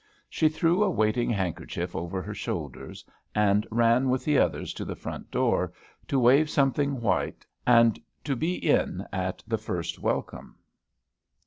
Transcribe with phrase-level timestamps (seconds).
[0.31, 3.05] She threw a waiting handkerchief over her shoulders,
[3.35, 5.73] and ran with the others to the front door,
[6.07, 10.55] to wave something white, and to be in at the first welcome.